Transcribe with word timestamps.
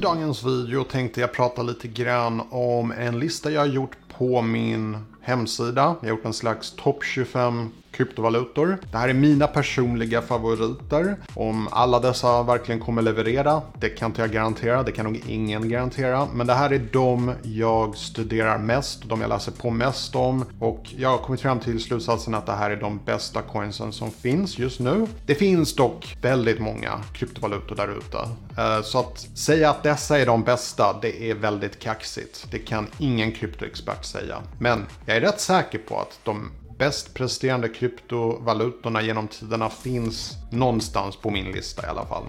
dagens 0.00 0.44
video 0.44 0.84
tänkte 0.84 1.20
jag 1.20 1.32
prata 1.32 1.62
lite 1.62 1.88
grann 1.88 2.42
om 2.50 2.92
en 2.92 3.18
lista 3.18 3.50
jag 3.50 3.60
har 3.60 3.66
gjort 3.66 3.96
på 4.18 4.42
min 4.42 4.98
hemsida. 5.20 5.96
Jag 6.00 6.08
har 6.08 6.16
gjort 6.16 6.24
en 6.24 6.32
slags 6.32 6.70
topp 6.76 7.04
25 7.04 7.70
kryptovalutor. 7.98 8.78
Det 8.92 8.98
här 8.98 9.08
är 9.08 9.14
mina 9.14 9.46
personliga 9.46 10.22
favoriter. 10.22 11.16
Om 11.34 11.68
alla 11.70 12.00
dessa 12.00 12.42
verkligen 12.42 12.80
kommer 12.80 13.02
leverera, 13.02 13.62
det 13.80 13.88
kan 13.88 14.10
inte 14.10 14.20
jag 14.20 14.30
garantera, 14.30 14.82
det 14.82 14.92
kan 14.92 15.04
nog 15.04 15.20
ingen 15.28 15.68
garantera. 15.68 16.28
Men 16.34 16.46
det 16.46 16.54
här 16.54 16.72
är 16.72 16.88
de 16.92 17.32
jag 17.42 17.96
studerar 17.96 18.58
mest, 18.58 19.08
de 19.08 19.20
jag 19.20 19.28
läser 19.28 19.52
på 19.52 19.70
mest 19.70 20.16
om 20.16 20.44
och 20.60 20.84
jag 20.96 21.08
har 21.08 21.18
kommit 21.18 21.40
fram 21.40 21.60
till 21.60 21.80
slutsatsen 21.80 22.34
att 22.34 22.46
det 22.46 22.52
här 22.52 22.70
är 22.70 22.76
de 22.76 23.00
bästa 23.04 23.42
coinsen 23.42 23.92
som 23.92 24.10
finns 24.10 24.58
just 24.58 24.80
nu. 24.80 25.06
Det 25.26 25.34
finns 25.34 25.74
dock 25.74 26.16
väldigt 26.22 26.60
många 26.60 27.00
kryptovalutor 27.12 27.76
där 27.76 27.98
ute. 27.98 28.18
Eh, 28.62 28.82
så 28.82 28.98
att 28.98 29.18
säga 29.18 29.70
att 29.70 29.82
dessa 29.82 30.18
är 30.18 30.26
de 30.26 30.42
bästa, 30.42 30.98
det 31.02 31.30
är 31.30 31.34
väldigt 31.34 31.78
kaxigt. 31.78 32.46
Det 32.50 32.58
kan 32.58 32.86
ingen 32.98 33.32
kryptoexpert 33.32 34.04
säga. 34.04 34.38
Men 34.58 34.86
jag 35.06 35.16
är 35.16 35.20
rätt 35.20 35.40
säker 35.40 35.78
på 35.78 36.00
att 36.00 36.20
de 36.24 36.50
bäst 36.78 37.14
presterande 37.14 37.68
kryptovalutorna 37.68 39.02
genom 39.02 39.28
tiderna 39.28 39.70
finns 39.70 40.32
någonstans 40.50 41.16
på 41.16 41.30
min 41.30 41.52
lista 41.52 41.86
i 41.86 41.88
alla 41.88 42.06
fall. 42.06 42.24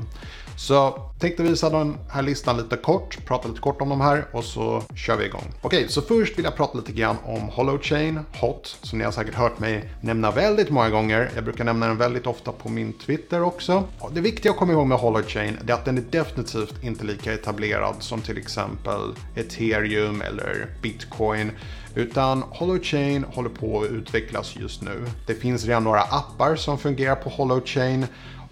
Så 0.60 1.02
tänkte 1.20 1.44
visa 1.44 1.70
den 1.70 1.98
här 2.10 2.22
listan 2.22 2.58
lite 2.58 2.78
kort, 2.78 3.26
prata 3.26 3.48
lite 3.48 3.60
kort 3.60 3.82
om 3.82 3.90
de 3.90 4.02
här 4.02 4.26
och 4.32 4.44
så 4.44 4.84
kör 4.96 5.18
vi 5.18 5.26
igång. 5.26 5.54
Okej, 5.62 5.86
så 5.90 6.02
först 6.02 6.38
vill 6.38 6.46
jag 6.46 6.56
prata 6.56 6.78
lite 6.78 6.92
grann 6.92 7.18
om 7.26 7.42
Holochain, 7.42 8.20
HOT, 8.34 8.78
som 8.82 9.00
ni 9.00 9.06
har 9.06 9.12
säkert 9.12 9.36
hört 9.36 9.60
mig 9.60 9.90
nämna 10.02 10.32
väldigt 10.32 10.70
många 10.70 10.90
gånger. 10.90 11.32
Jag 11.36 11.44
brukar 11.44 11.64
nämna 11.64 11.88
den 11.88 11.98
väldigt 11.98 12.28
ofta 12.28 12.52
på 12.52 12.70
min 12.70 12.94
Twitter 12.94 13.44
också. 13.44 13.84
Det 14.12 14.22
viktiga 14.22 14.52
att 14.52 14.58
komma 14.58 14.74
ihåg 14.74 14.88
med 14.88 14.98
Holochain 14.98 15.58
är 15.68 15.74
att 15.74 15.86
den 15.86 15.98
är 15.98 16.04
definitivt 16.10 16.84
inte 16.84 17.06
lika 17.06 17.34
etablerad 17.34 17.96
som 18.00 18.22
till 18.22 18.38
exempel 18.38 19.02
ethereum 19.36 20.22
eller 20.22 20.68
bitcoin. 20.82 21.52
Utan 21.96 22.44
Holochain 22.50 23.24
håller 23.24 23.50
på 23.50 23.82
att 23.82 23.92
utvecklas 23.92 24.56
just 24.56 24.82
nu. 24.82 25.06
Det 25.28 25.34
finns 25.34 25.66
redan 25.66 25.84
några 25.84 26.02
appar 26.02 26.56
som 26.56 26.78
fungerar 26.78 27.16
på 27.16 27.30
Holochain 27.30 28.06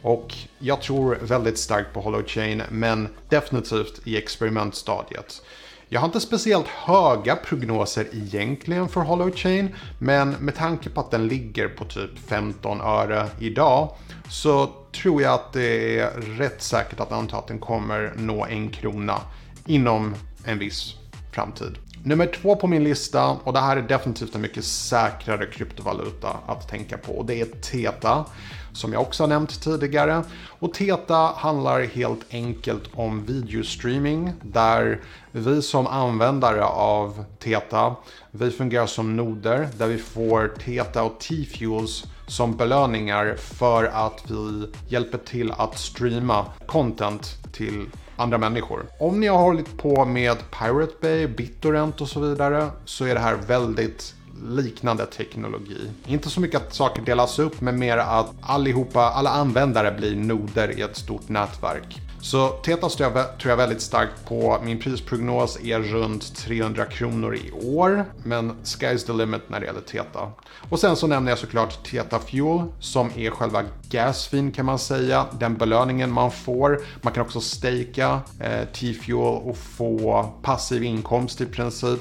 och 0.08 0.34
jag 0.60 0.82
tror 0.82 1.18
väldigt 1.22 1.58
starkt 1.58 1.94
på 1.94 2.02
Holochain 2.02 2.62
men 2.70 3.08
definitivt 3.30 4.02
i 4.04 4.18
experimentstadiet. 4.18 5.42
Jag 5.90 6.00
har 6.00 6.06
inte 6.06 6.20
speciellt 6.20 6.68
höga 6.68 7.36
prognoser 7.36 8.08
egentligen 8.14 8.90
för 8.90 9.02
Holochain 9.02 9.76
men 10.00 10.30
med 10.32 10.56
tanke 10.56 10.90
på 10.90 11.02
att 11.02 11.12
den 11.12 11.28
ligger 11.28 11.68
på 11.68 11.86
typ 11.86 12.20
15 12.28 12.82
öre 12.82 13.28
idag 13.40 13.96
så 14.30 14.70
tror 15.02 15.22
jag 15.22 15.34
att 15.34 15.54
det 15.54 16.00
är 16.00 16.12
rätt 16.12 16.62
säkert 16.62 17.00
att 17.00 17.12
anta 17.12 17.38
att 17.38 17.48
den 17.48 17.60
kommer 17.60 18.14
nå 18.16 18.46
en 18.46 18.70
krona 18.70 19.22
inom 19.66 20.16
en 20.44 20.60
viss 20.60 20.96
framtid. 21.32 21.78
Nummer 22.04 22.26
två 22.26 22.56
på 22.56 22.68
min 22.68 22.84
lista, 22.84 23.28
och 23.44 23.54
det 23.54 23.60
här 23.60 23.78
är 23.78 23.82
definitivt 23.82 24.36
en 24.36 24.42
mycket 24.42 24.66
säkrare 24.66 25.46
kryptovaluta 25.46 26.30
att 26.48 26.70
tänka 26.70 26.98
på, 26.98 27.12
och 27.12 27.26
det 27.26 27.42
är 27.42 27.46
TETA 27.46 28.26
som 28.74 28.94
jag 28.94 29.02
också 29.02 29.24
har 29.24 29.28
nämnt 29.28 29.62
tidigare. 29.62 30.24
Och 30.60 30.74
TETA 30.74 31.34
handlar 31.36 31.82
helt 31.82 32.26
enkelt 32.32 32.84
om 32.94 33.26
videostreaming 33.26 34.34
där 34.42 35.02
vi 35.32 35.62
som 35.62 35.88
användare 35.88 36.66
av 36.66 37.26
TETA, 37.40 37.96
vi 38.32 38.52
fungerar 38.52 38.86
som 38.86 39.16
noder 39.16 39.70
där 39.78 39.88
vi 39.88 39.98
får 39.98 40.54
TETA 40.66 41.04
och 41.04 41.20
T-fuels 41.20 42.06
som 42.28 42.58
belöningar 42.58 43.36
för 43.38 43.84
att 43.84 44.24
vi 44.28 44.70
hjälper 44.88 45.18
till 45.18 45.52
att 45.52 45.80
streama 45.80 46.46
content 46.66 47.38
till 47.52 47.86
andra 48.18 48.38
människor. 48.38 48.86
Om 49.00 49.20
ni 49.20 49.28
har 49.28 49.38
hållit 49.38 49.78
på 49.78 50.06
med 50.06 50.38
Pirate 50.52 50.94
Bay, 51.02 51.28
BitTorrent 51.28 51.87
och 52.02 52.10
så 52.10 52.20
vidare 52.20 52.70
så 52.86 53.06
är 53.06 53.14
det 53.14 53.20
här 53.20 53.36
väldigt 53.36 54.14
liknande 54.50 55.06
teknologi. 55.06 55.90
Inte 56.06 56.30
så 56.30 56.42
mycket 56.42 56.62
att 56.62 56.74
saker 56.74 57.02
delas 57.02 57.40
upp, 57.40 57.62
men 57.62 57.80
mer 57.80 57.98
att 57.98 58.34
allihopa, 58.42 59.02
alla 59.02 59.30
användare 59.30 59.92
blir 59.92 60.16
noder 60.16 60.80
i 60.80 60.82
ett 60.82 60.98
stort 60.98 61.30
nätverk. 61.30 62.02
Så 62.22 62.50
Teta 62.50 62.90
jag, 63.00 63.14
tror 63.14 63.50
jag 63.50 63.58
väldigt 63.58 63.82
starkt 63.82 64.26
på. 64.26 64.60
Min 64.64 64.80
prisprognos 64.80 65.58
är 65.64 65.80
runt 65.80 66.36
300 66.36 66.86
kronor 66.86 67.36
i 67.36 67.52
år. 67.52 68.06
Men 68.24 68.52
sky's 68.64 69.06
the 69.06 69.14
limit 69.14 69.50
när 69.50 69.60
det 69.60 69.66
gäller 69.66 69.82
Teta. 69.82 70.32
Och 70.70 70.80
sen 70.80 70.96
så 70.96 71.08
nämner 71.08 71.32
jag 71.32 71.40
såklart 71.40 71.84
Teta 71.84 72.20
Fuel 72.20 72.64
som 72.80 73.12
är 73.16 73.30
själva 73.30 73.64
gasfin 73.90 74.52
kan 74.52 74.66
man 74.66 74.80
säga. 74.80 75.26
Den 75.40 75.58
belöningen 75.58 76.12
man 76.12 76.32
får. 76.32 76.82
Man 77.02 77.14
kan 77.14 77.24
också 77.24 77.42
stejka 77.42 78.20
eh, 78.40 78.68
T-Fuel 78.74 79.42
och 79.44 79.58
få 79.58 80.30
passiv 80.42 80.84
inkomst 80.84 81.42
i 81.42 81.46
princip. 81.46 82.00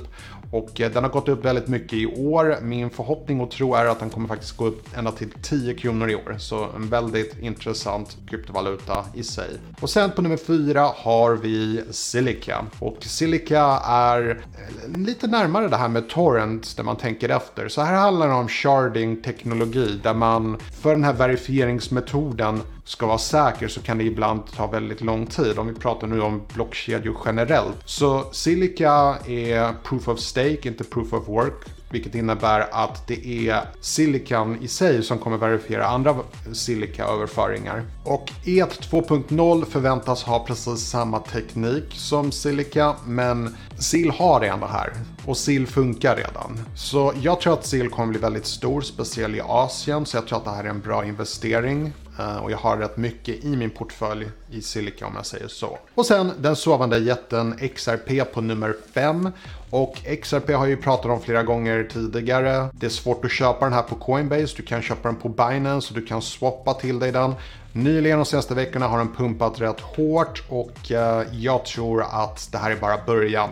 Och 0.57 0.81
eh, 0.81 0.91
den 0.91 1.05
har 1.05 1.11
gått 1.11 1.29
upp 1.29 1.45
väldigt 1.45 1.69
mycket 1.69 1.93
i 1.93 2.07
år. 2.07 2.57
Min 2.63 2.91
förhoppning 2.91 3.41
och 3.41 3.51
tro 3.51 3.75
är 3.75 3.87
att 3.87 4.01
den 4.01 4.11
kommer 4.11 4.29
faktiskt 4.29 4.57
gå 4.57 4.67
upp 4.67 4.97
ända 4.97 5.13
till 5.13 5.31
10 5.43 5.75
kronor 5.75 6.11
i 6.11 6.15
år. 6.15 6.37
Så 6.39 6.69
en 6.77 6.89
väldigt 6.89 7.39
intressant 7.39 8.17
kryptovaluta 8.31 9.05
i 9.15 9.23
sig. 9.23 9.51
Och 9.81 9.91
sen 9.91 10.11
på 10.11 10.23
nummer 10.23 10.37
fyra 10.37 10.91
har 10.97 11.35
vi 11.35 11.83
Silica. 11.91 12.65
Och 12.79 12.97
Silica 13.01 13.63
är 13.85 14.31
eh, 14.31 14.99
lite 14.99 15.27
närmare 15.27 15.69
det 15.69 15.77
här 15.77 15.89
med 15.89 16.09
torrent 16.09 16.77
där 16.77 16.85
man 16.85 16.97
tänker 16.97 17.29
efter. 17.29 17.69
Så 17.69 17.83
här 17.83 17.95
handlar 17.95 18.29
det 18.29 18.35
om 18.35 18.49
sharding-teknologi 18.49 20.01
där 20.03 20.15
man 20.15 20.59
för 20.83 20.91
den 20.91 21.05
här 21.05 21.13
verifieringsmetoden 21.13 22.61
ska 22.87 23.07
vara 23.07 23.19
säker 23.19 23.69
så 23.69 23.81
kan 23.81 23.99
det 23.99 24.05
ibland 24.05 24.43
ta 24.57 24.67
väldigt 24.67 25.01
lång 25.01 25.27
tid. 25.27 25.59
Om 25.59 25.67
vi 25.67 25.75
pratar 25.75 26.07
nu 26.07 26.21
om 26.21 26.43
blockkedjor 26.55 27.17
generellt. 27.25 27.77
Så 27.85 28.25
Silica 28.33 29.17
är 29.27 29.73
proof 29.85 30.09
of 30.09 30.19
stake, 30.19 30.46
inte 30.47 30.85
proof 30.85 31.13
of 31.13 31.29
work. 31.29 31.65
Vilket 31.91 32.15
innebär 32.15 32.67
att 32.71 33.07
det 33.07 33.49
är 33.49 33.61
Silicon 33.81 34.63
i 34.63 34.69
sig 34.69 35.03
som 35.03 35.19
kommer 35.19 35.37
verifiera 35.37 35.87
andra 35.87 36.17
Silica-överföringar. 36.53 37.83
Och 38.05 38.33
ET 38.45 38.81
2.0 38.91 39.65
förväntas 39.65 40.23
ha 40.23 40.45
precis 40.45 40.81
samma 40.81 41.19
teknik 41.19 41.85
som 41.95 42.33
Silica, 42.33 42.95
men 43.07 43.57
SIL 43.79 44.11
har 44.11 44.41
redan 44.41 44.61
det 44.61 44.67
här. 44.67 44.93
Och 45.27 45.37
SIL 45.37 45.67
funkar 45.67 46.17
redan. 46.17 46.59
Så 46.77 47.13
jag 47.23 47.41
tror 47.41 47.53
att 47.53 47.67
SIL 47.67 47.91
kommer 47.91 48.09
bli 48.09 48.19
väldigt 48.19 48.47
stor, 48.47 48.81
speciellt 48.81 49.37
i 49.37 49.41
Asien, 49.41 50.07
så 50.07 50.17
jag 50.17 50.27
tror 50.27 50.39
att 50.39 50.45
det 50.45 50.51
här 50.51 50.65
är 50.65 50.69
en 50.69 50.81
bra 50.81 51.05
investering. 51.05 51.93
Eh, 52.19 52.37
och 52.37 52.51
jag 52.51 52.59
har 52.59 52.77
rätt 52.77 52.97
mycket 52.97 53.45
i 53.45 53.57
min 53.57 53.71
portfölj 53.71 54.27
i 54.51 54.63
Silica 54.63 55.07
om 55.07 55.13
jag 55.17 55.27
säger 55.27 55.49
så. 55.49 55.79
Och 55.95 56.07
sen 56.07 56.33
den 56.39 56.57
sovande 56.57 56.99
jätten 56.99 57.59
XRP 57.75 58.33
på 58.33 58.41
nummer 58.41 58.77
5. 58.95 59.31
Och 59.77 60.03
XRP 60.23 60.49
har 60.49 60.55
jag 60.55 60.69
ju 60.69 60.77
pratat 60.77 61.11
om 61.11 61.21
flera 61.21 61.43
gånger 61.43 61.89
tidigare. 61.93 62.69
Det 62.73 62.87
är 62.87 62.91
svårt 62.91 63.25
att 63.25 63.31
köpa 63.31 63.65
den 63.65 63.75
här 63.75 63.83
på 63.83 63.95
Coinbase. 63.95 64.55
Du 64.57 64.63
kan 64.63 64.83
köpa 64.83 65.09
den 65.09 65.17
på 65.17 65.29
Binance 65.29 65.95
och 65.95 66.01
du 66.01 66.07
kan 66.07 66.23
swappa 66.23 66.75
till 66.75 66.99
dig 66.99 67.13
den. 67.13 67.35
Nyligen 67.73 68.19
de 68.19 68.25
senaste 68.25 68.55
veckorna 68.55 68.89
har 68.89 68.99
den 68.99 69.15
pumpat 69.15 69.61
rätt 69.61 69.81
hårt 69.81 70.43
och 70.49 70.93
eh, 70.93 71.23
jag 71.33 71.65
tror 71.65 72.03
att 72.03 72.49
det 72.53 72.59
här 72.59 72.71
är 72.71 72.77
bara 72.77 72.99
början. 73.07 73.51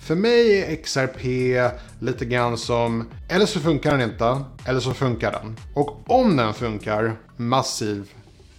För 0.00 0.14
mig 0.14 0.62
är 0.62 0.76
XRP 0.76 1.24
lite 1.98 2.24
grann 2.24 2.58
som, 2.58 3.08
eller 3.28 3.46
så 3.46 3.60
funkar 3.60 3.90
den 3.90 4.10
inte, 4.10 4.44
eller 4.64 4.80
så 4.80 4.94
funkar 4.94 5.32
den. 5.32 5.56
Och 5.74 6.10
om 6.10 6.36
den 6.36 6.54
funkar, 6.54 7.16
massiv 7.36 8.08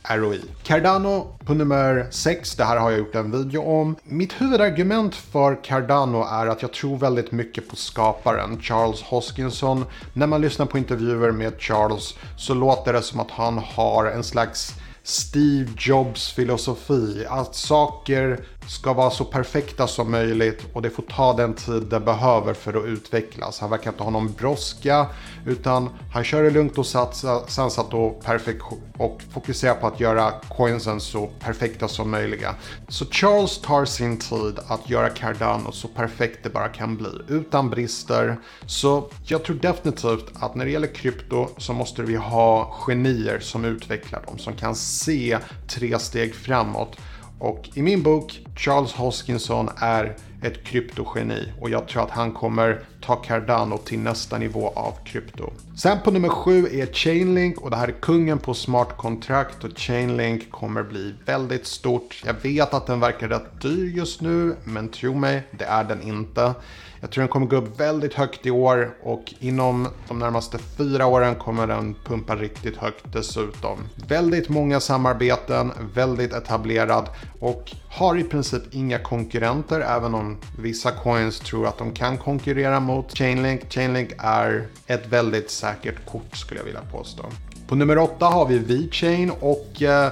ROI. 0.09 0.41
Cardano 0.63 1.37
på 1.45 1.53
nummer 1.53 2.07
6, 2.09 2.55
det 2.55 2.63
här 2.63 2.77
har 2.77 2.91
jag 2.91 2.99
gjort 2.99 3.15
en 3.15 3.31
video 3.31 3.61
om. 3.61 3.95
Mitt 4.03 4.41
huvudargument 4.41 5.15
för 5.15 5.63
Cardano 5.63 6.23
är 6.23 6.47
att 6.47 6.61
jag 6.61 6.73
tror 6.73 6.97
väldigt 6.97 7.31
mycket 7.31 7.69
på 7.69 7.75
skaparen 7.75 8.61
Charles 8.61 9.01
Hoskinson. 9.01 9.85
När 10.13 10.27
man 10.27 10.41
lyssnar 10.41 10.65
på 10.65 10.77
intervjuer 10.77 11.31
med 11.31 11.61
Charles 11.61 12.15
så 12.37 12.53
låter 12.53 12.93
det 12.93 13.01
som 13.01 13.19
att 13.19 13.31
han 13.31 13.57
har 13.57 14.05
en 14.05 14.23
slags 14.23 14.75
Steve 15.03 15.69
Jobs 15.77 16.31
filosofi. 16.31 17.25
Att 17.29 17.55
saker 17.55 18.45
ska 18.67 18.93
vara 18.93 19.09
så 19.09 19.25
perfekta 19.25 19.87
som 19.87 20.11
möjligt 20.11 20.61
och 20.73 20.81
det 20.81 20.89
får 20.89 21.03
ta 21.03 21.33
den 21.33 21.53
tid 21.53 21.83
det 21.83 21.99
behöver 21.99 22.53
för 22.53 22.73
att 22.73 22.85
utvecklas. 22.85 23.59
Han 23.59 23.69
verkar 23.69 23.91
inte 23.91 24.03
ha 24.03 24.09
någon 24.09 24.33
brådska 24.33 25.07
utan 25.45 25.89
han 26.13 26.23
kör 26.23 26.43
det 26.43 26.49
lugnt 26.49 26.77
och 26.77 26.85
sansat 26.85 27.93
och, 27.93 28.23
perfekt 28.23 28.63
och 28.97 29.21
fokuserar 29.33 29.75
på 29.75 29.87
att 29.87 29.99
göra 29.99 30.31
coinsen 30.49 30.99
så 30.99 31.29
perfekta 31.39 31.87
som 31.87 32.11
möjliga. 32.11 32.55
Så 32.87 33.05
Charles 33.05 33.61
tar 33.61 33.85
sin 33.85 34.17
tid 34.17 34.59
att 34.67 34.89
göra 34.89 35.09
Cardano 35.09 35.71
så 35.71 35.87
perfekt 35.87 36.43
det 36.43 36.49
bara 36.49 36.69
kan 36.69 36.97
bli 36.97 37.09
utan 37.27 37.69
brister. 37.69 38.37
Så 38.65 39.09
jag 39.25 39.43
tror 39.43 39.55
definitivt 39.55 40.31
att 40.33 40.55
när 40.55 40.65
det 40.65 40.71
gäller 40.71 40.95
krypto 40.95 41.47
så 41.57 41.73
måste 41.73 42.01
vi 42.01 42.15
ha 42.15 42.75
genier 42.87 43.39
som 43.39 43.65
utvecklar 43.65 44.23
dem 44.27 44.37
som 44.37 44.53
kan 44.53 44.75
se 44.75 45.37
tre 45.67 45.99
steg 45.99 46.35
framåt 46.35 46.97
och 47.43 47.69
i 47.73 47.81
min 47.81 48.03
bok, 48.03 48.39
Charles 48.55 48.93
Hoskinson 48.93 49.69
är 49.77 50.15
ett 50.41 50.63
kryptogeni 50.63 51.53
och 51.61 51.69
jag 51.69 51.87
tror 51.87 52.03
att 52.03 52.09
han 52.09 52.31
kommer 52.31 52.79
ta 53.01 53.15
Cardano 53.15 53.77
till 53.77 53.99
nästa 53.99 54.37
nivå 54.37 54.73
av 54.75 54.93
krypto. 55.05 55.49
Sen 55.77 55.97
på 56.03 56.11
nummer 56.11 56.29
sju 56.29 56.67
är 56.71 56.85
Chainlink 56.85 57.61
och 57.61 57.69
det 57.69 57.75
här 57.75 57.87
är 57.87 57.91
kungen 57.91 58.39
på 58.39 58.53
smart 58.53 58.97
kontrakt 58.97 59.63
och 59.63 59.77
Chainlink 59.77 60.51
kommer 60.51 60.83
bli 60.83 61.13
väldigt 61.25 61.65
stort. 61.65 62.23
Jag 62.25 62.35
vet 62.41 62.73
att 62.73 62.87
den 62.87 62.99
verkar 62.99 63.27
rätt 63.27 63.61
dyr 63.61 63.97
just 63.97 64.21
nu, 64.21 64.55
men 64.63 64.89
tro 64.89 65.13
mig, 65.13 65.43
det 65.51 65.65
är 65.65 65.83
den 65.83 66.01
inte. 66.01 66.53
Jag 67.03 67.11
tror 67.11 67.21
den 67.21 67.29
kommer 67.29 67.45
gå 67.45 67.55
upp 67.55 67.79
väldigt 67.79 68.13
högt 68.13 68.45
i 68.45 68.51
år 68.51 68.93
och 69.03 69.33
inom 69.39 69.87
de 70.07 70.19
närmaste 70.19 70.57
fyra 70.57 71.05
åren 71.05 71.35
kommer 71.35 71.67
den 71.67 71.95
pumpa 72.05 72.35
riktigt 72.35 72.77
högt 72.77 73.05
dessutom. 73.13 73.77
Väldigt 74.07 74.49
många 74.49 74.79
samarbeten, 74.79 75.71
väldigt 75.93 76.33
etablerad 76.33 77.09
och 77.39 77.71
har 77.89 78.17
i 78.17 78.23
princip 78.23 78.63
inga 78.71 78.99
konkurrenter 78.99 79.81
även 79.81 80.15
om 80.15 80.37
vissa 80.59 80.91
coins 80.91 81.39
tror 81.39 81.67
att 81.67 81.77
de 81.77 81.91
kan 81.91 82.17
konkurrera 82.17 82.79
mot 82.79 83.17
Chainlink. 83.17 83.73
Chainlink 83.73 84.11
är 84.17 84.67
ett 84.87 85.07
väldigt 85.07 85.51
säkert 85.51 86.05
kort 86.05 86.37
skulle 86.37 86.59
jag 86.59 86.65
vilja 86.65 86.81
påstå. 86.91 87.23
På 87.67 87.75
nummer 87.75 87.97
åtta 87.97 88.25
har 88.25 88.45
vi 88.45 88.57
VeChain 88.57 89.31
och 89.39 89.81
eh, 89.81 90.11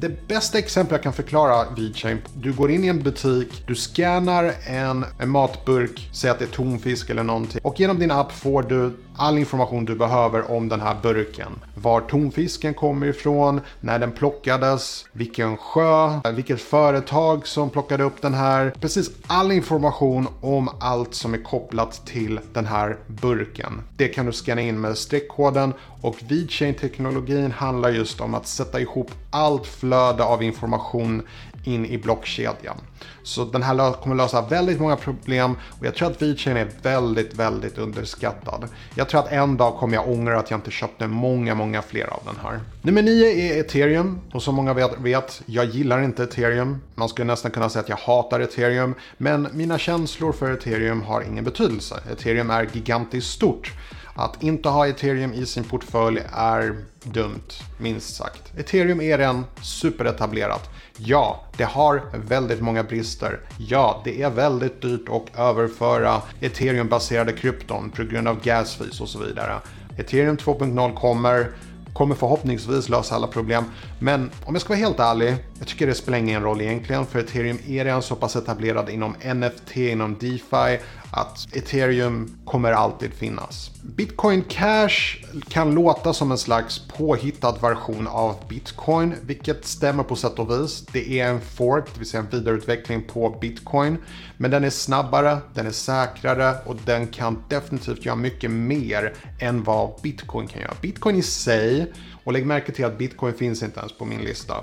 det 0.00 0.28
bästa 0.28 0.58
exempel 0.58 0.94
jag 0.94 1.02
kan 1.02 1.12
förklara 1.12 1.70
VeChain. 1.76 2.18
Du 2.36 2.52
går 2.52 2.70
in 2.70 2.84
i 2.84 2.88
en 2.88 3.02
butik, 3.02 3.62
du 3.66 3.74
scannar 3.74 4.54
en, 4.66 5.04
en 5.18 5.28
matburk, 5.30 6.08
säg 6.12 6.30
att 6.30 6.38
det 6.38 6.44
är 6.44 6.48
tonfisk 6.48 7.10
eller 7.10 7.22
någonting. 7.22 7.60
Och 7.64 7.80
genom 7.80 7.98
din 7.98 8.10
app 8.10 8.32
får 8.32 8.62
du 8.62 8.92
all 9.16 9.38
information 9.38 9.84
du 9.84 9.94
behöver 9.94 10.50
om 10.50 10.68
den 10.68 10.80
här 10.80 10.96
burken. 11.02 11.52
Var 11.74 12.00
tonfisken 12.00 12.74
kommer 12.74 13.06
ifrån, 13.06 13.60
när 13.80 13.98
den 13.98 14.12
plockades, 14.12 15.06
vilken 15.12 15.56
sjö, 15.56 16.20
vilket 16.34 16.60
företag 16.60 17.46
som 17.46 17.70
plockade 17.70 18.04
upp 18.04 18.22
den 18.22 18.34
här. 18.34 18.72
Precis 18.80 19.10
all 19.26 19.52
information 19.52 20.28
om 20.40 20.68
allt 20.80 21.14
som 21.14 21.34
är 21.34 21.42
kopplat 21.42 22.06
till 22.06 22.40
den 22.52 22.66
här 22.66 22.96
burken. 23.06 23.82
Det 23.96 24.08
kan 24.08 24.26
du 24.26 24.32
scanna 24.32 24.60
in 24.60 24.80
med 24.80 24.98
streckkoden 24.98 25.72
och 26.00 26.16
VeChain-teknologin 26.28 27.52
handlar 27.52 27.90
just 27.90 28.20
om 28.20 28.34
att 28.34 28.46
sätta 28.46 28.80
ihop 28.80 29.10
allt 29.30 29.66
flöde 29.66 30.24
av 30.24 30.42
information 30.42 31.22
in 31.64 31.86
i 31.86 31.98
blockkedjan. 31.98 32.76
Så 33.22 33.44
den 33.44 33.62
här 33.62 33.92
kommer 33.92 34.16
lösa 34.16 34.42
väldigt 34.42 34.80
många 34.80 34.96
problem 34.96 35.56
och 35.78 35.86
jag 35.86 35.94
tror 35.94 36.10
att 36.10 36.22
VeChain 36.22 36.56
är 36.56 36.68
väldigt, 36.82 37.34
väldigt 37.34 37.78
underskattad. 37.78 38.68
Jag 38.94 39.08
tror 39.08 39.20
att 39.20 39.32
en 39.32 39.56
dag 39.56 39.76
kommer 39.76 39.94
jag 39.94 40.08
ångra 40.08 40.38
att 40.38 40.50
jag 40.50 40.58
inte 40.58 40.70
köpte 40.70 41.06
många, 41.06 41.54
många 41.54 41.82
fler 41.82 42.06
av 42.06 42.22
den 42.24 42.36
här. 42.42 42.60
Nummer 42.82 43.02
9 43.02 43.26
är 43.26 43.60
ethereum 43.60 44.20
och 44.32 44.42
som 44.42 44.54
många 44.54 44.74
vet 44.98 45.42
jag 45.46 45.64
gillar 45.64 46.02
inte 46.02 46.22
ethereum. 46.22 46.80
Man 46.94 47.08
skulle 47.08 47.26
nästan 47.26 47.50
kunna 47.50 47.68
säga 47.68 47.82
att 47.82 47.88
jag 47.88 47.96
hatar 47.96 48.40
ethereum, 48.40 48.94
men 49.16 49.48
mina 49.52 49.78
känslor 49.78 50.32
för 50.32 50.52
ethereum 50.52 51.02
har 51.02 51.22
ingen 51.22 51.44
betydelse. 51.44 52.00
Ethereum 52.12 52.50
är 52.50 52.68
gigantiskt 52.72 53.30
stort. 53.30 53.72
Att 54.14 54.42
inte 54.42 54.68
ha 54.68 54.86
ethereum 54.86 55.32
i 55.32 55.46
sin 55.46 55.64
portfölj 55.64 56.22
är 56.32 56.76
dumt, 57.04 57.52
minst 57.78 58.16
sagt. 58.16 58.58
Ethereum 58.58 59.00
är 59.00 59.18
en 59.18 59.44
superetablerat. 59.62 60.70
Ja, 60.96 61.44
det 61.56 61.64
har 61.64 62.02
väldigt 62.14 62.60
många 62.60 62.82
brister. 62.82 63.40
Ja, 63.58 64.02
det 64.04 64.22
är 64.22 64.30
väldigt 64.30 64.82
dyrt 64.82 65.08
att 65.08 65.38
överföra 65.38 66.22
ethereum-baserade 66.40 67.32
krypton 67.32 67.90
på 67.90 68.04
grund 68.04 68.28
av 68.28 68.40
gas 68.42 68.74
fees 68.74 69.00
och 69.00 69.08
så 69.08 69.18
vidare. 69.18 69.60
Ethereum 69.98 70.36
2.0 70.36 70.94
kommer, 70.94 71.50
kommer 71.94 72.14
förhoppningsvis 72.14 72.88
lösa 72.88 73.14
alla 73.14 73.26
problem. 73.26 73.64
Men 73.98 74.30
om 74.44 74.54
jag 74.54 74.60
ska 74.62 74.68
vara 74.68 74.78
helt 74.78 75.00
ärlig, 75.00 75.36
jag 75.58 75.68
tycker 75.68 75.86
det 75.86 75.94
spelar 75.94 76.18
ingen 76.18 76.42
roll 76.42 76.60
egentligen 76.60 77.06
för 77.06 77.18
ethereum 77.18 77.58
är 77.68 77.84
redan 77.84 78.02
så 78.02 78.16
pass 78.16 78.36
etablerad 78.36 78.90
inom 78.90 79.14
NFT, 79.34 79.76
inom 79.76 80.18
DeFi 80.18 80.78
att 81.16 81.56
ethereum 81.56 82.38
kommer 82.44 82.72
alltid 82.72 83.12
finnas. 83.12 83.70
Bitcoin 83.82 84.42
Cash 84.42 85.24
kan 85.48 85.74
låta 85.74 86.12
som 86.12 86.30
en 86.30 86.38
slags 86.38 86.78
påhittad 86.78 87.52
version 87.52 88.06
av 88.06 88.36
bitcoin, 88.48 89.14
vilket 89.22 89.66
stämmer 89.66 90.02
på 90.02 90.16
sätt 90.16 90.38
och 90.38 90.50
vis. 90.50 90.86
Det 90.92 91.20
är 91.20 91.28
en 91.28 91.40
fork, 91.40 91.84
det 91.92 91.98
vill 91.98 92.08
säga 92.08 92.22
en 92.22 92.30
vidareutveckling 92.30 93.02
på 93.02 93.38
bitcoin. 93.40 93.98
Men 94.36 94.50
den 94.50 94.64
är 94.64 94.70
snabbare, 94.70 95.38
den 95.54 95.66
är 95.66 95.70
säkrare 95.70 96.54
och 96.64 96.76
den 96.84 97.06
kan 97.06 97.44
definitivt 97.48 98.04
göra 98.04 98.16
mycket 98.16 98.50
mer 98.50 99.14
än 99.40 99.62
vad 99.62 100.00
bitcoin 100.02 100.48
kan 100.48 100.62
göra. 100.62 100.74
Bitcoin 100.80 101.16
i 101.16 101.22
sig, 101.22 101.92
och 102.24 102.32
lägg 102.32 102.46
märke 102.46 102.72
till 102.72 102.84
att 102.84 102.98
bitcoin 102.98 103.34
finns 103.34 103.62
inte 103.62 103.80
ens 103.80 103.98
på 103.98 104.04
min 104.04 104.20
lista. 104.20 104.54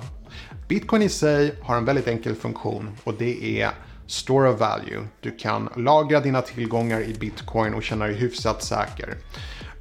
Bitcoin 0.67 1.01
i 1.01 1.09
sig 1.09 1.55
har 1.61 1.75
en 1.75 1.85
väldigt 1.85 2.07
enkel 2.07 2.35
funktion 2.35 2.89
och 3.03 3.13
det 3.13 3.61
är 3.61 3.71
Store 4.11 4.49
of 4.49 4.59
Value. 4.59 5.07
Du 5.19 5.31
kan 5.31 5.69
lagra 5.75 6.19
dina 6.19 6.41
tillgångar 6.41 7.01
i 7.01 7.13
bitcoin 7.13 7.73
och 7.73 7.83
känna 7.83 8.05
dig 8.05 8.15
hyfsat 8.15 8.63
säker. 8.63 9.17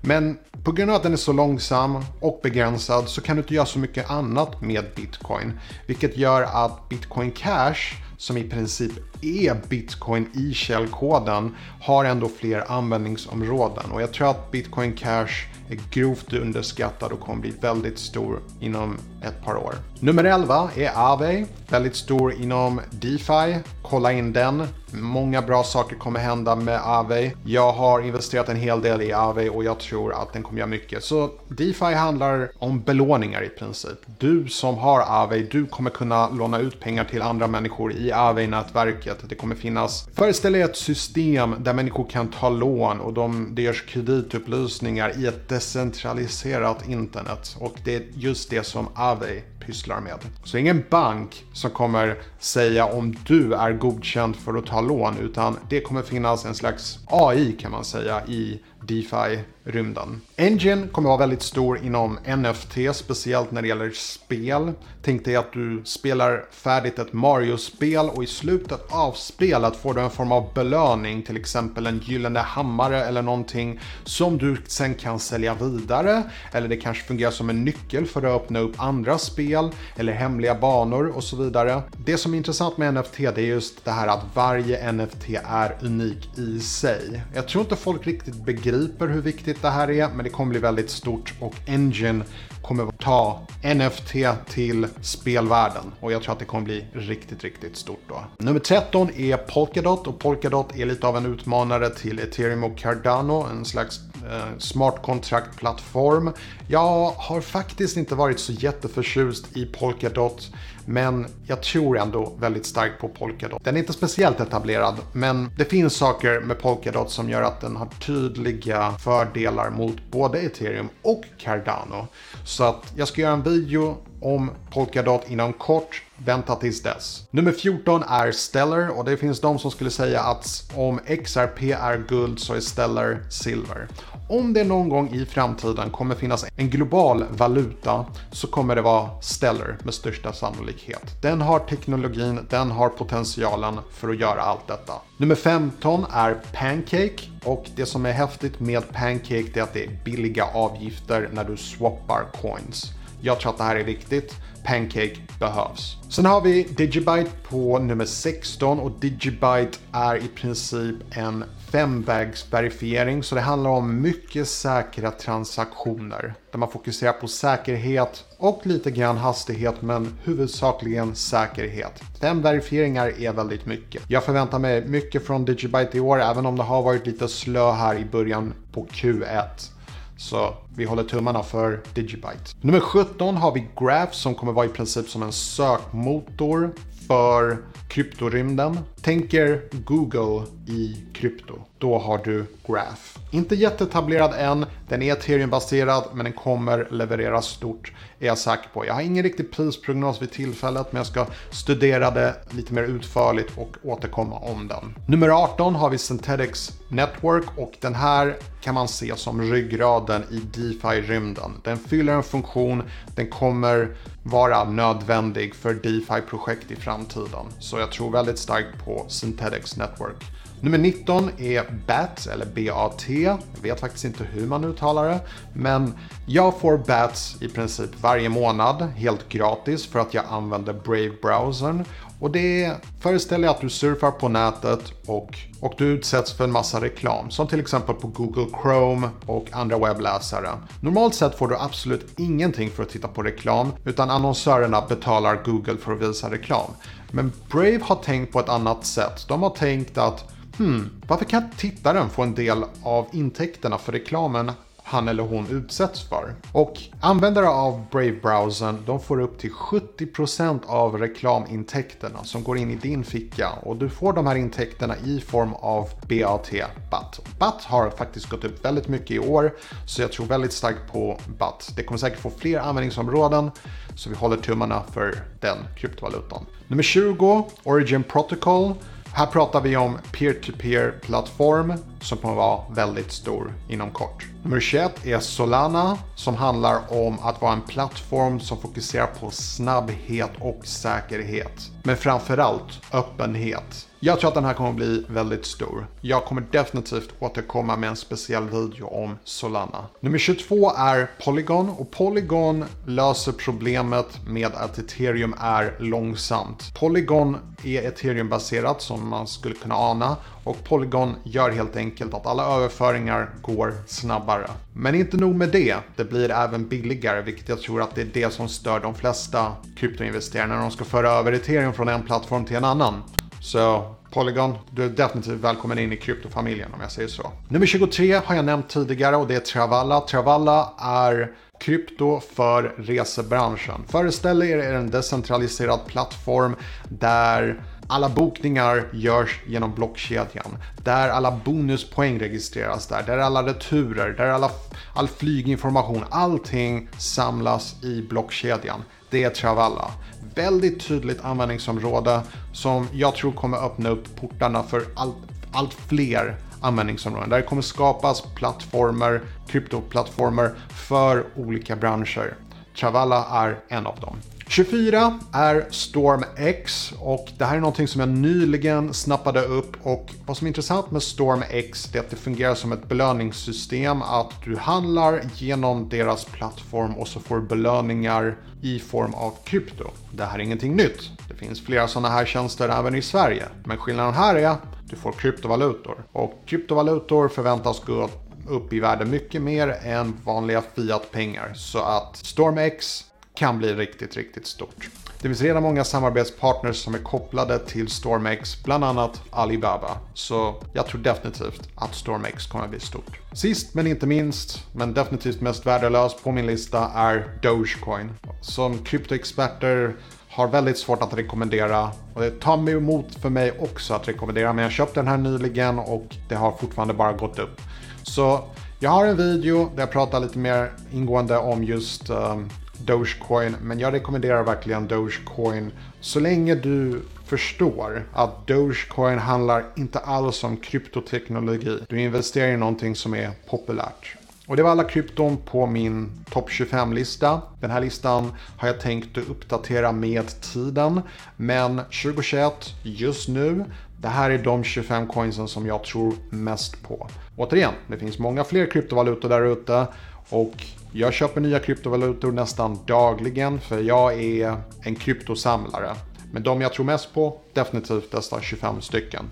Men 0.01 0.39
på 0.65 0.73
grund 0.73 0.91
av 0.91 0.97
att 0.97 1.03
den 1.03 1.13
är 1.13 1.17
så 1.17 1.33
långsam 1.33 2.05
och 2.21 2.41
begränsad 2.43 3.09
så 3.09 3.21
kan 3.21 3.37
du 3.37 3.43
inte 3.43 3.55
göra 3.55 3.67
så 3.67 3.79
mycket 3.79 4.11
annat 4.11 4.61
med 4.61 4.85
bitcoin. 4.97 5.61
Vilket 5.87 6.17
gör 6.17 6.43
att 6.43 6.89
bitcoin 6.89 7.31
cash, 7.31 7.77
som 8.21 8.37
i 8.37 8.45
princip 8.45 8.93
är 9.23 9.69
bitcoin 9.69 10.29
i 10.35 10.55
källkoden, 10.55 11.57
har 11.81 12.05
ändå 12.05 12.29
fler 12.29 12.73
användningsområden. 12.73 13.91
Och 13.93 14.03
jag 14.03 14.13
tror 14.13 14.31
att 14.31 14.51
bitcoin 14.51 14.93
cash 14.93 15.47
är 15.71 15.79
grovt 15.91 16.33
underskattad 16.33 17.13
och 17.13 17.21
kommer 17.21 17.41
bli 17.41 17.53
väldigt 17.61 17.99
stor 17.99 18.41
inom 18.61 18.99
ett 19.23 19.45
par 19.45 19.57
år. 19.57 19.75
Nummer 20.01 20.25
11 20.25 20.71
är 20.77 20.91
Aave, 20.95 21.47
väldigt 21.69 21.97
stor 21.97 22.33
inom 22.33 22.81
DeFi. 22.91 23.59
Kolla 23.83 24.13
in 24.13 24.33
den. 24.33 24.67
Många 24.93 25.43
bra 25.43 25.63
saker 25.63 25.97
kommer 25.97 26.21
hända 26.21 26.57
med 26.57 26.81
Aave. 26.85 27.33
Jag 27.45 27.73
har 27.73 28.01
investerat 28.01 28.49
en 28.49 28.57
hel 28.57 28.83
del 28.83 29.03
i 29.03 29.13
Aave 29.13 29.49
och 29.49 29.65
jag 29.65 29.79
tror 29.79 30.13
att 30.15 30.33
den 30.33 30.43
kommer 30.43 30.59
göra 30.59 30.69
mycket. 30.69 31.05
Så 31.05 31.31
DeFi 31.49 31.95
handlar 31.95 32.51
om 32.59 32.81
belåningar 32.81 33.45
i 33.45 33.49
princip. 33.49 33.99
Du 34.19 34.49
som 34.49 34.79
har 34.79 35.01
Aave, 35.01 35.39
du 35.39 35.67
kommer 35.67 35.91
kunna 35.91 36.29
låna 36.31 36.59
ut 36.59 36.81
pengar 36.81 37.05
till 37.05 37.23
andra 37.23 37.47
människor 37.47 37.93
i 37.93 38.10
Aave-nätverket. 38.13 39.19
Det 39.29 39.35
kommer 39.35 39.55
finnas, 39.55 40.09
föreställ 40.15 40.55
er 40.55 40.65
ett 40.65 40.77
system 40.77 41.55
där 41.59 41.75
människor 41.75 42.07
kan 42.11 42.29
ta 42.29 42.49
lån 42.49 43.01
och 43.01 43.13
de, 43.13 43.55
det 43.55 43.63
görs 43.63 43.87
kreditupplysningar 43.87 45.13
i 45.19 45.27
ett 45.27 45.49
decentraliserat 45.49 46.89
internet. 46.89 47.57
Och 47.59 47.77
det 47.85 47.97
är 47.97 48.03
just 48.15 48.51
det 48.51 48.67
som 48.67 48.89
Aave 48.95 49.43
pysslar 49.67 50.01
med. 50.01 50.19
Så 50.45 50.59
ingen 50.59 50.85
bank 50.91 51.45
som 51.53 51.71
kommer 51.71 52.19
säga 52.39 52.87
om 52.87 53.17
du 53.27 53.55
är 53.55 53.73
godkänd 53.73 54.37
för 54.37 54.55
att 54.55 54.67
ta 54.67 54.81
lån 54.81 55.19
utan 55.19 55.57
det 55.69 55.81
kommer 55.81 56.03
finnas 56.03 56.45
en 56.45 56.55
slags 56.55 56.99
AI 57.07 57.53
kan 57.53 57.71
man 57.71 57.85
säga 57.85 58.27
i 58.27 58.61
Defi 58.81 59.39
rymden. 59.65 60.21
Engine 60.37 60.89
kommer 60.93 61.09
vara 61.09 61.19
väldigt 61.19 61.43
stor 61.43 61.79
inom 61.79 62.19
NFT, 62.37 62.77
speciellt 62.93 63.51
när 63.51 63.63
det 63.63 63.69
gäller 63.69 63.91
spel. 63.91 64.73
Tänk 65.03 65.25
dig 65.25 65.37
att 65.37 65.53
du 65.53 65.83
spelar 65.85 66.45
färdigt 66.51 66.99
ett 66.99 67.13
Mario-spel 67.13 68.11
och 68.11 68.25
i 68.25 68.27
slutet 68.27 68.81
av 68.93 69.13
spelet 69.13 69.77
får 69.77 69.95
du 69.95 70.01
en 70.01 70.11
form 70.11 70.33
av 70.33 70.55
belöning, 70.55 71.23
till 71.23 71.37
exempel 71.37 71.87
en 71.87 71.99
gyllene 71.99 72.41
hammare 72.41 73.05
eller 73.05 73.23
någonting 73.23 73.81
som 74.05 74.39
du 74.39 74.57
sen 74.67 74.95
kan 74.95 75.19
sälja 75.19 75.55
vidare. 75.55 76.23
Eller 76.53 76.69
det 76.69 76.77
kanske 76.77 77.05
fungerar 77.05 77.31
som 77.31 77.51
en 77.51 77.65
nyckel 77.65 78.07
för 78.07 78.23
att 78.23 78.43
öppna 78.43 78.59
upp 78.59 78.83
andra 78.83 79.19
spel 79.19 79.71
eller 79.97 80.13
hemliga 80.13 80.55
banor 80.55 81.07
och 81.07 81.25
så 81.25 81.37
vidare. 81.37 81.83
Det 82.05 82.19
som 82.19 82.35
är 82.35 82.39
intressant 82.39 82.79
med 82.79 82.95
NFT 82.95 83.17
det 83.17 83.39
är 83.39 83.47
just 83.47 83.85
det 83.85 83.91
här 83.91 84.09
att 84.09 84.25
varje 84.35 84.93
NFT 84.93 85.29
är 85.45 85.77
unik 85.81 86.39
i 86.39 86.61
sig. 86.61 87.23
Jag 87.35 87.49
tror 87.49 87.65
inte 87.65 87.77
folk 87.77 88.07
riktigt 88.07 88.45
begriper 88.45 89.09
hur 89.09 89.23
viktigt 89.23 89.50
det 89.63 89.71
här 89.71 89.91
är, 89.91 90.09
men 90.09 90.25
det 90.25 90.31
kommer 90.31 90.51
bli 90.51 90.61
väldigt 90.61 90.91
stort. 90.91 91.35
Och 91.41 91.55
Engine 91.67 92.25
kommer 92.71 92.93
ta 92.93 93.41
NFT 93.63 94.15
till 94.49 94.87
spelvärlden 95.01 95.93
och 96.01 96.13
jag 96.13 96.23
tror 96.23 96.33
att 96.33 96.39
det 96.39 96.45
kommer 96.45 96.65
bli 96.65 96.85
riktigt, 96.93 97.45
riktigt 97.45 97.77
stort 97.77 98.01
då. 98.09 98.25
Nummer 98.39 98.61
13 98.61 99.11
är 99.17 99.37
Polkadot 99.37 100.07
och 100.07 100.19
Polkadot 100.19 100.77
är 100.77 100.87
lite 100.87 101.07
av 101.07 101.17
en 101.17 101.27
utmanare 101.27 101.91
till 101.91 102.19
ethereum 102.19 102.65
och 102.65 102.79
Cardano, 102.79 103.47
en 103.51 103.65
slags 103.65 104.01
eh, 104.31 104.59
smart 104.59 105.03
kontraktplattform. 105.03 106.33
Jag 106.69 107.11
har 107.11 107.41
faktiskt 107.41 107.97
inte 107.97 108.15
varit 108.15 108.41
så 108.41 108.53
jätteförtjust 108.53 109.57
i 109.57 109.67
Polkadot 109.67 110.51
men 110.91 111.27
jag 111.47 111.63
tror 111.63 111.99
ändå 111.99 112.33
väldigt 112.39 112.67
starkt 112.67 113.01
på 113.01 113.09
Polkadot. 113.09 113.65
Den 113.65 113.77
är 113.77 113.81
inte 113.81 113.93
speciellt 113.93 114.41
etablerad, 114.41 114.97
men 115.13 115.51
det 115.57 115.65
finns 115.65 115.95
saker 115.95 116.41
med 116.41 116.59
Polkadot 116.59 117.11
som 117.11 117.31
gör 117.31 117.43
att 117.43 117.61
den 117.61 117.77
har 117.77 117.87
tydliga 117.87 118.93
fördelar 118.93 119.71
mot 119.71 119.97
både 120.11 120.39
ethereum 120.39 120.89
och 121.03 121.25
Cardano. 121.39 122.07
Så 122.45 122.60
att 122.61 122.93
jag 122.97 123.09
ska 123.09 123.21
göra 123.21 123.33
en 123.33 123.43
video 123.43 123.97
om 124.21 124.51
Polkadot 124.71 125.31
inom 125.31 125.53
kort. 125.53 126.03
Vänta 126.17 126.57
tills 126.57 126.83
dess. 126.83 127.23
Nummer 127.31 127.53
14 127.53 128.03
är 128.03 128.33
Stellar 128.33 128.89
och 128.89 129.05
det 129.05 129.17
finns 129.17 129.41
de 129.41 129.59
som 129.59 129.71
skulle 129.71 129.91
säga 129.91 130.21
att 130.21 130.73
om 130.75 130.99
XRP 131.25 131.63
är 131.63 132.05
guld 132.09 132.39
så 132.39 132.55
är 132.55 132.61
Stellar 132.61 133.23
silver 133.31 133.89
om 134.31 134.53
det 134.53 134.65
någon 134.65 134.89
gång 134.89 135.15
i 135.15 135.25
framtiden 135.25 135.91
kommer 135.91 136.15
finnas 136.15 136.47
en 136.57 136.71
global 136.71 137.25
valuta 137.31 138.07
så 138.33 138.47
kommer 138.47 138.77
det 138.77 138.83
vara 138.83 139.11
Stellar 139.21 139.79
med 139.83 139.95
största 139.95 140.33
sannolikhet. 140.33 141.23
Den 141.23 141.41
har 141.41 141.59
teknologin, 141.59 142.47
den 142.51 142.71
har 142.71 142.89
potentialen 142.89 143.79
för 143.93 144.09
att 144.09 144.21
göra 144.21 144.41
allt 144.41 144.67
detta. 144.67 144.93
Nummer 145.17 145.35
15 145.35 146.07
är 146.13 146.35
Pancake 146.53 147.31
och 147.45 147.67
det 147.77 147.87
som 147.87 148.07
är 148.07 148.13
häftigt 148.13 148.61
med 148.61 148.93
Pancake 148.93 149.51
är 149.55 149.63
att 149.63 149.73
det 149.73 149.85
är 149.85 149.99
billiga 150.05 150.45
avgifter 150.45 151.29
när 151.33 151.45
du 151.45 151.57
swappar 151.57 152.25
coins. 152.41 152.93
Jag 153.21 153.41
tror 153.41 153.53
att 153.53 153.59
det 153.59 153.65
här 153.65 153.77
är 153.77 153.85
viktigt. 153.85 154.35
Pancake 154.65 155.17
behövs. 155.39 155.97
Sen 156.09 156.27
har 156.27 156.41
vi 156.41 156.63
Digibyte 156.63 157.31
på 157.49 157.79
nummer 157.79 158.05
16 158.05 158.81
och 158.81 158.91
Digibyte 158.91 159.79
är 159.93 160.17
i 160.17 160.29
princip 160.29 160.97
en 161.11 161.45
femvägsverifiering 161.71 163.23
så 163.23 163.35
det 163.35 163.41
handlar 163.41 163.71
om 163.71 164.03
mycket 164.03 164.49
säkra 164.49 165.11
transaktioner 165.11 166.35
där 166.51 166.59
man 166.59 166.71
fokuserar 166.71 167.13
på 167.13 167.29
säkerhet 167.29 168.25
och 168.39 168.67
lite 168.67 168.91
grann 168.91 169.17
hastighet 169.17 169.83
men 169.83 170.19
huvudsakligen 170.25 171.15
säkerhet. 171.15 172.03
Fem 172.21 172.43
verifieringar 172.43 173.21
är 173.21 173.33
väldigt 173.33 173.67
mycket. 173.67 174.03
Jag 174.09 174.25
förväntar 174.25 174.59
mig 174.59 174.87
mycket 174.87 175.27
från 175.27 175.45
Digibyte 175.45 175.97
i 175.97 176.01
år 176.01 176.21
även 176.21 176.47
om 176.47 176.57
det 176.57 176.63
har 176.63 176.83
varit 176.83 177.07
lite 177.07 177.29
slö 177.29 177.73
här 177.73 177.99
i 177.99 178.05
början 178.05 178.55
på 178.73 178.87
Q1. 178.87 179.71
Så 180.17 180.55
vi 180.81 180.87
håller 180.87 181.05
tummarna 181.05 181.43
för 181.43 181.81
Digibyte. 181.95 182.57
Nummer 182.61 182.81
17 182.81 183.37
har 183.37 183.53
vi 183.53 183.67
Graph 183.81 184.13
som 184.13 184.35
kommer 184.35 184.53
vara 184.53 184.67
i 184.67 184.69
princip 184.69 185.09
som 185.09 185.23
en 185.23 185.33
sökmotor 185.33 186.71
för 187.09 187.59
kryptorymden. 187.89 188.79
Tänker 189.03 189.63
Google 189.85 190.47
i 190.67 190.97
krypto. 191.13 191.55
Då 191.79 191.99
har 191.99 192.21
du 192.25 192.47
Graph. 192.67 193.19
Inte 193.31 193.55
jätteetablerad 193.55 194.35
än, 194.39 194.67
den 194.89 195.03
är 195.03 195.13
ethereum-baserad 195.13 196.05
men 196.15 196.25
den 196.25 196.33
kommer 196.33 196.89
leverera 196.91 197.43
stort 197.43 197.93
är 198.19 198.27
jag 198.27 198.39
säker 198.39 198.69
på. 198.73 198.87
Jag 198.87 198.95
har 198.95 199.03
ingen 199.03 199.23
riktig 199.23 199.51
prisprognos 199.51 200.23
vid 200.23 200.31
tillfället 200.31 200.93
men 200.93 201.01
jag 201.01 201.07
ska 201.07 201.27
studera 201.51 202.11
det 202.11 202.35
lite 202.51 202.75
mer 202.75 202.83
utförligt 202.83 203.59
och 203.59 203.77
återkomma 203.83 204.37
om 204.37 204.69
den. 204.69 204.95
Nummer 205.07 205.29
18 205.29 205.75
har 205.75 205.91
vi 205.91 205.99
Synthetics 205.99 206.73
Network 206.89 207.45
och 207.57 207.73
den 207.81 207.95
här 207.95 208.37
kan 208.61 208.75
man 208.75 208.89
se 208.89 209.17
som 209.17 209.43
ryggraden 209.43 210.23
i 210.31 210.41
DeFi-rymden. 210.71 211.53
Den 211.65 211.79
fyller 211.79 212.13
en 212.13 212.23
funktion, 212.23 212.83
den 213.15 213.31
kommer 213.31 213.97
vara 214.23 214.65
nödvändig 214.65 215.55
för 215.55 215.75
DeFi-projekt 215.75 216.71
i 216.71 216.77
framtiden. 216.77 217.47
Så 217.59 217.79
jag 217.79 217.93
tror 217.93 218.11
väldigt 218.11 218.39
starkt 218.39 218.85
på 218.85 219.05
Synthetics 219.09 219.77
Network. 219.77 220.25
Nummer 220.63 220.79
19 220.79 221.31
är 221.39 221.65
BAT, 221.87 222.27
eller 222.27 222.47
BAT. 222.47 223.09
Jag 223.09 223.39
vet 223.63 223.81
faktiskt 223.81 224.05
inte 224.05 224.25
hur 224.25 224.47
man 224.47 224.65
uttalar 224.65 225.09
det. 225.09 225.21
Men 225.55 225.95
jag 226.27 226.61
får 226.61 226.79
BATs 226.79 227.43
i 227.43 227.49
princip 227.49 227.91
varje 228.03 228.29
månad 228.29 228.83
helt 228.83 229.29
gratis 229.29 229.87
för 229.87 229.99
att 229.99 230.15
jag 230.15 230.25
använder 230.31 230.73
Brave-browsern. 230.73 231.85
Och 232.21 232.31
det 232.31 232.77
föreställer 233.01 233.49
att 233.49 233.61
du 233.61 233.71
surfar 233.71 234.11
på 234.11 234.29
nätet 234.29 234.93
och, 235.07 235.39
och 235.61 235.75
du 235.79 235.87
utsätts 235.87 236.33
för 236.33 236.45
en 236.45 236.53
massa 236.53 236.81
reklam. 236.81 237.31
Som 237.31 237.47
till 237.47 237.61
exempel 237.61 237.95
på 237.95 238.07
Google 238.07 238.47
Chrome 238.63 239.09
och 239.27 239.47
andra 239.53 239.79
webbläsare. 239.79 240.49
Normalt 240.81 241.15
sett 241.15 241.39
får 241.39 241.49
du 241.49 241.57
absolut 241.57 242.21
ingenting 242.21 242.71
för 242.71 242.83
att 242.83 242.89
titta 242.89 243.09
på 243.09 243.23
reklam. 243.23 243.73
Utan 243.85 244.11
annonsörerna 244.11 244.85
betalar 244.89 245.43
Google 245.45 245.77
för 245.77 245.93
att 245.93 246.03
visa 246.03 246.31
reklam. 246.31 246.71
Men 247.11 247.33
Brave 247.51 247.81
har 247.83 247.97
tänkt 247.97 248.33
på 248.33 248.41
ett 248.41 248.49
annat 248.49 248.87
sätt. 248.87 249.25
De 249.29 249.43
har 249.43 249.51
tänkt 249.51 249.99
att 249.99 250.25
Hmm, 250.61 250.91
varför 251.07 251.25
kan 251.25 251.51
tittaren 251.57 252.11
få 252.11 252.23
en 252.23 252.35
del 252.35 252.65
av 252.83 253.07
intäkterna 253.13 253.79
för 253.79 253.93
reklamen 253.93 254.53
han 254.91 255.09
eller 255.09 255.23
hon 255.23 255.47
utsätts 255.51 256.03
för. 256.03 256.35
Och 256.53 256.79
användare 257.01 257.49
av 257.49 257.87
Brave-browsern 257.91 258.79
de 258.87 259.01
får 259.01 259.21
upp 259.21 259.39
till 259.39 259.51
70% 259.51 260.61
av 260.67 260.99
reklamintäkterna 260.99 262.25
som 262.25 262.45
går 262.45 262.59
in 262.59 262.71
i 262.71 262.77
din 262.77 263.05
ficka 263.05 263.51
och 263.51 263.77
du 263.77 263.89
får 263.89 264.13
de 264.13 264.27
här 264.27 264.35
intäkterna 264.35 264.95
i 265.05 265.21
form 265.21 265.55
av 265.55 265.89
BAT, 266.09 266.51
BAT. 266.91 267.21
BAT 267.39 267.65
har 267.65 267.91
faktiskt 267.91 268.29
gått 268.29 268.45
upp 268.45 268.65
väldigt 268.65 268.89
mycket 268.89 269.11
i 269.11 269.19
år 269.19 269.53
så 269.87 270.03
jag 270.03 270.13
tror 270.13 270.27
väldigt 270.27 270.53
starkt 270.53 270.93
på 270.93 271.19
BAT. 271.39 271.73
Det 271.77 271.83
kommer 271.83 271.99
säkert 271.99 272.21
få 272.21 272.31
fler 272.31 272.59
användningsområden 272.59 273.51
så 273.97 274.11
vi 274.11 274.17
håller 274.17 274.37
tummarna 274.37 274.83
för 274.93 275.23
den 275.41 275.57
kryptovalutan. 275.77 276.47
Nummer 276.69 276.83
20, 276.83 277.49
Origin 277.63 278.03
Protocol. 278.03 278.75
Här 279.13 279.27
pratar 279.27 279.61
vi 279.61 279.77
om 279.77 279.99
peer-to-peer 280.13 280.95
plattform 281.03 281.75
som 282.01 282.19
kommer 282.19 282.35
vara 282.35 282.61
väldigt 282.71 283.13
stor 283.13 283.55
inom 283.69 283.91
kort. 283.91 284.27
Nummer 284.43 284.61
21 284.61 285.07
är 285.07 285.21
Solana 285.21 285.99
som 286.17 286.35
handlar 286.35 286.93
om 287.07 287.19
att 287.21 287.41
vara 287.41 287.53
en 287.53 287.61
plattform 287.61 288.41
som 288.41 288.61
fokuserar 288.61 289.07
på 289.07 289.31
snabbhet 289.31 290.31
och 290.41 290.67
säkerhet. 290.67 291.71
Men 291.85 291.97
framförallt 291.97 292.81
öppenhet. 292.93 293.87
Jag 294.03 294.21
tror 294.21 294.29
att 294.29 294.35
den 294.35 294.45
här 294.45 294.55
kommer 294.55 294.73
bli 294.73 295.05
väldigt 295.09 295.47
stor. 295.47 295.87
Jag 296.01 296.25
kommer 296.25 296.43
definitivt 296.51 297.11
återkomma 297.19 297.77
med 297.77 297.89
en 297.89 297.97
speciell 297.97 298.49
video 298.49 298.87
om 298.87 299.19
Solana. 299.25 299.85
Nummer 300.01 300.19
22 300.19 300.73
är 300.77 301.11
Polygon 301.25 301.71
och 301.71 301.91
Polygon 301.91 302.65
löser 302.87 303.33
problemet 303.33 304.27
med 304.27 304.55
att 304.55 304.79
ethereum 304.79 305.35
är 305.41 305.77
långsamt. 305.79 306.75
Polygon 306.79 307.37
är 307.65 307.83
ethereum-baserat 307.83 308.83
som 308.83 309.09
man 309.09 309.27
skulle 309.27 309.55
kunna 309.55 309.75
ana 309.75 310.17
och 310.45 310.65
Polygon 310.65 311.15
gör 311.25 311.51
helt 311.51 311.77
enkelt 311.77 312.15
att 312.15 312.27
alla 312.27 312.57
överföringar 312.57 313.31
går 313.43 313.75
snabbare. 313.87 314.51
Men 314.73 314.95
inte 314.95 315.17
nog 315.17 315.35
med 315.35 315.49
det, 315.49 315.77
det 315.97 316.05
blir 316.05 316.31
även 316.31 316.69
billigare 316.69 317.23
vilket 317.23 317.49
jag 317.49 317.61
tror 317.61 317.83
att 317.83 317.95
det 317.95 318.01
är 318.01 318.09
det 318.13 318.33
som 318.33 318.49
stör 318.49 318.81
de 318.81 318.95
flesta 318.95 319.53
kryptoinvesterare 319.77 320.47
när 320.47 320.61
de 320.61 320.71
ska 320.71 320.85
föra 320.85 321.11
över 321.11 321.33
ethereum 321.33 321.73
från 321.73 321.89
en 321.89 322.03
plattform 322.03 322.45
till 322.45 322.57
en 322.57 322.65
annan. 322.65 323.03
Så 323.43 323.95
Polygon, 324.11 324.55
du 324.71 324.85
är 324.85 324.89
definitivt 324.89 325.41
välkommen 325.41 325.79
in 325.79 325.93
i 325.93 325.97
kryptofamiljen 325.97 326.75
om 326.75 326.81
jag 326.81 326.91
säger 326.91 327.09
så. 327.09 327.33
Nummer 327.49 327.67
23 327.67 328.21
har 328.25 328.35
jag 328.35 328.45
nämnt 328.45 328.69
tidigare 328.69 329.17
och 329.17 329.27
det 329.27 329.35
är 329.35 329.41
Travalla. 329.41 330.01
Travalla 330.01 330.75
är 330.79 331.33
krypto 331.61 332.21
för 332.21 332.63
resebranschen. 332.63 333.85
Föreställ 333.89 334.43
er 334.43 334.59
en 334.59 334.91
decentraliserad 334.91 335.87
plattform 335.87 336.57
där 336.89 337.65
alla 337.91 338.09
bokningar 338.09 338.89
görs 338.93 339.41
genom 339.47 339.75
blockkedjan. 339.75 340.57
Där 340.85 341.09
alla 341.09 341.31
bonuspoäng 341.45 342.19
registreras 342.19 342.87
där. 342.87 343.03
Där 343.03 343.19
alla 343.19 343.47
returer, 343.47 344.13
där 344.13 344.29
alla, 344.29 344.51
all 344.95 345.09
flyginformation, 345.09 346.05
allting 346.11 346.89
samlas 346.99 347.85
i 347.85 348.03
blockkedjan. 348.03 348.85
Det 349.11 349.25
är 349.25 349.31
Travalla. 349.31 349.91
Väldigt 350.35 350.87
tydligt 350.89 351.25
användningsområde 351.25 352.21
som 352.53 352.89
jag 352.93 353.15
tror 353.15 353.33
kommer 353.33 353.65
öppna 353.65 353.89
upp 353.89 354.21
portarna 354.21 354.63
för 354.63 354.83
allt, 354.97 355.17
allt 355.53 355.75
fler 355.75 356.37
användningsområden. 356.61 357.31
Där 357.31 357.37
det 357.37 357.43
kommer 357.43 357.63
skapas 357.63 358.23
plattformar, 358.35 359.21
kryptoplattformar 359.49 360.51
för 360.69 361.25
olika 361.37 361.77
branscher. 361.77 362.35
Travalla 362.77 363.27
är 363.31 363.59
en 363.69 363.87
av 363.87 364.01
dem. 364.01 364.17
24 364.51 365.19
är 365.33 365.67
Storm 365.71 366.25
X 366.37 366.93
och 367.01 367.29
det 367.39 367.45
här 367.45 367.57
är 367.57 367.61
någonting 367.61 367.89
som 367.89 368.01
jag 368.01 368.09
nyligen 368.09 368.95
snappade 368.95 369.43
upp 369.43 369.77
och 369.83 370.15
vad 370.27 370.37
som 370.37 370.47
är 370.47 370.49
intressant 370.49 370.91
med 370.91 371.03
Storm 371.03 371.43
X 371.51 371.95
är 371.95 372.01
att 372.01 372.11
det 372.11 372.17
fungerar 372.17 372.55
som 372.55 372.73
ett 372.73 372.89
belöningssystem 372.89 374.03
att 374.03 374.33
du 374.45 374.57
handlar 374.57 375.21
genom 375.35 375.89
deras 375.89 376.25
plattform 376.25 376.95
och 376.95 377.09
så 377.09 377.21
får 377.21 377.37
du 377.37 377.43
belöningar 377.43 378.37
i 378.63 378.79
form 378.79 379.15
av 379.15 379.35
krypto. 379.45 379.91
Det 380.13 380.25
här 380.25 380.39
är 380.39 380.43
ingenting 380.43 380.77
nytt. 380.77 381.11
Det 381.29 381.35
finns 381.35 381.61
flera 381.61 381.89
sådana 381.89 382.09
här 382.09 382.25
tjänster 382.25 382.69
även 382.69 382.95
i 382.95 383.03
Sverige. 383.03 383.45
Men 383.65 383.77
skillnaden 383.79 384.15
här 384.15 384.35
är 384.35 384.49
att 384.49 384.63
du 384.91 384.97
får 384.97 385.13
kryptovalutor 385.13 386.05
och 386.13 386.43
kryptovalutor 386.47 387.29
förväntas 387.29 387.83
gå 387.87 388.11
upp 388.49 388.73
i 388.73 388.81
värde 388.81 389.05
mycket 389.05 389.43
mer 389.43 389.69
än 389.83 390.17
vanliga 390.25 390.63
fiat-pengar. 390.75 391.53
Så 391.55 391.79
att 391.79 392.17
StormX 392.17 393.10
kan 393.41 393.59
bli 393.59 393.75
riktigt, 393.75 394.17
riktigt 394.17 394.47
stort. 394.47 394.89
Det 395.21 395.29
finns 395.29 395.41
redan 395.41 395.63
många 395.63 395.85
samarbetspartners 395.85 396.77
som 396.77 396.95
är 396.95 396.99
kopplade 396.99 397.59
till 397.59 397.89
StormX, 397.89 398.63
bland 398.65 398.85
annat 398.85 399.23
Alibaba. 399.31 399.99
Så 400.15 400.63
jag 400.73 400.87
tror 400.87 401.01
definitivt 401.01 401.69
att 401.75 401.95
StormX 401.95 402.47
kommer 402.47 402.65
att 402.65 402.71
bli 402.71 402.81
stort. 402.81 403.21
Sist 403.33 403.75
men 403.75 403.87
inte 403.87 404.07
minst, 404.07 404.67
men 404.73 404.95
definitivt 404.95 405.41
mest 405.41 405.67
värdelös 405.67 406.15
på 406.23 406.33
min 406.33 406.47
lista 406.47 406.91
är 406.95 407.39
Dogecoin. 407.43 408.11
Som 408.41 408.79
kryptoexperter 408.79 409.97
har 410.29 410.49
väldigt 410.49 410.79
svårt 410.79 411.03
att 411.03 411.15
rekommendera. 411.15 411.91
Och 412.15 412.21
det 412.21 412.41
tar 412.41 412.57
mig 412.57 412.75
emot 412.75 413.15
för 413.15 413.31
mig 413.31 413.53
också 413.59 413.95
att 413.95 414.09
rekommendera, 414.09 414.53
men 414.53 414.63
jag 414.63 414.73
köpte 414.73 415.01
den 415.01 415.09
här 415.09 415.19
nyligen 415.19 415.79
och 415.79 416.17
det 416.29 416.35
har 416.35 416.53
fortfarande 416.53 416.95
bara 416.95 417.13
gått 417.13 417.39
upp. 417.39 417.61
Så 418.03 418.45
jag 418.81 418.91
har 418.91 419.07
en 419.07 419.17
video 419.17 419.71
där 419.75 419.83
jag 419.83 419.91
pratar 419.91 420.21
lite 420.21 420.39
mer 420.39 420.73
ingående 420.93 421.37
om 421.39 421.65
just 421.65 422.11
um, 422.11 422.49
Dogecoin, 422.85 423.57
men 423.63 423.79
jag 423.79 423.93
rekommenderar 423.93 424.43
verkligen 424.43 424.89
Dogecoin 424.89 425.73
så 426.01 426.21
länge 426.21 426.55
du 426.55 427.03
förstår 427.27 428.07
att 428.13 428.47
Dogecoin 428.47 429.19
handlar 429.19 429.65
inte 429.77 429.99
alls 429.99 430.45
om 430.45 430.57
kryptoteknologi. 430.57 431.79
Du 431.89 432.01
investerar 432.01 432.53
i 432.53 432.57
någonting 432.57 432.97
som 432.97 433.15
är 433.15 433.31
populärt. 433.51 434.17
Och 434.47 434.57
det 434.57 434.63
var 434.63 434.71
alla 434.71 434.85
krypton 434.85 435.37
på 435.37 435.67
min 435.67 436.11
topp 436.31 436.51
25-lista. 436.51 437.41
Den 437.61 437.71
här 437.71 437.81
listan 437.81 438.33
har 438.57 438.69
jag 438.69 438.81
tänkt 438.81 439.19
att 439.19 439.29
uppdatera 439.29 439.93
med 439.93 440.41
tiden. 440.41 441.01
Men 441.37 441.77
2021, 441.77 442.53
just 442.83 443.29
nu, 443.29 443.65
det 444.01 444.09
här 444.09 444.31
är 444.31 444.39
de 444.39 444.65
25 444.65 445.07
coinsen 445.07 445.49
som 445.49 445.67
jag 445.67 445.85
tror 445.85 446.15
mest 446.31 446.83
på. 446.83 447.09
Återigen, 447.37 447.73
det 447.87 447.99
finns 447.99 448.19
många 448.19 448.45
fler 448.45 448.67
kryptovalutor 448.67 449.29
där 449.29 449.53
ute 449.53 449.87
och 450.29 450.65
jag 450.93 451.13
köper 451.13 451.41
nya 451.41 451.59
kryptovalutor 451.59 452.33
nästan 452.33 452.79
dagligen 452.87 453.61
för 453.61 453.83
jag 453.83 454.23
är 454.23 454.57
en 454.83 454.95
kryptosamlare. 454.95 455.95
Men 456.33 456.43
de 456.43 456.61
jag 456.61 456.73
tror 456.73 456.87
mest 456.87 457.15
på, 457.15 457.41
definitivt 457.53 458.11
dessa 458.11 458.41
25 458.41 458.81
stycken. 458.81 459.31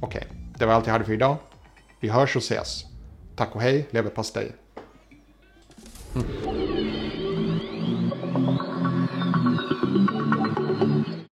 Okej, 0.00 0.22
okay, 0.26 0.38
det 0.58 0.66
var 0.66 0.74
allt 0.74 0.86
jag 0.86 0.92
hade 0.92 1.04
för 1.04 1.12
idag. 1.12 1.36
Vi 2.00 2.08
hörs 2.08 2.36
och 2.36 2.42
ses. 2.42 2.84
Tack 3.36 3.54
och 3.54 3.60
hej, 3.60 3.86
leverpastej. 3.90 4.52
Mm. 6.14 6.77